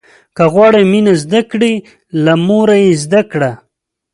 که 0.35 0.43
غواړې 0.53 0.81
مينه 0.91 1.13
زده 1.23 1.41
کړې، 1.51 1.73
له 2.23 2.33
موره 2.47 2.75
يې 2.85 2.91
زده 3.03 3.21
کړه. 3.31 3.51